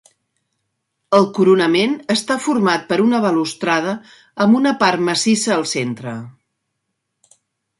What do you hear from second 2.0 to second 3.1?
està format per